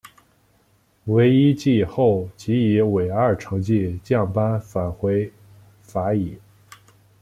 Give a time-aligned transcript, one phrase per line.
[1.05, 5.31] 惟一季后即以尾二成绩降班返回
[5.83, 6.39] 法乙。